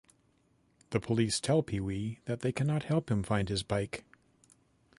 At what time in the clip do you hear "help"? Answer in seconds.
2.85-3.11